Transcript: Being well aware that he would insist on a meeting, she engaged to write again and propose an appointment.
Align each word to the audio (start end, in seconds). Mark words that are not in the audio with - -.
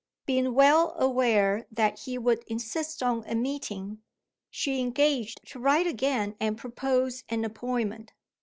Being 0.25 0.55
well 0.55 0.95
aware 0.97 1.67
that 1.71 1.99
he 1.99 2.17
would 2.17 2.43
insist 2.47 3.03
on 3.03 3.23
a 3.27 3.35
meeting, 3.35 4.01
she 4.49 4.81
engaged 4.81 5.41
to 5.49 5.59
write 5.59 5.85
again 5.85 6.35
and 6.39 6.57
propose 6.57 7.23
an 7.29 7.45
appointment. 7.45 8.11